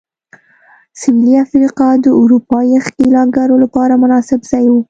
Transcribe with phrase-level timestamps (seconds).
[0.99, 4.73] سوېلي افریقا د اروپايي ښکېلاکګرو لپاره مناسب ځای و.